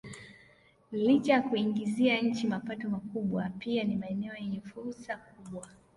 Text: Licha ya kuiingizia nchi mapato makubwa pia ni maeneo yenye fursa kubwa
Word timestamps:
Licha 0.91 1.33
ya 1.33 1.41
kuiingizia 1.41 2.21
nchi 2.21 2.47
mapato 2.47 2.89
makubwa 2.89 3.49
pia 3.59 3.83
ni 3.83 3.95
maeneo 3.95 4.35
yenye 4.35 4.61
fursa 4.61 5.17
kubwa 5.17 5.67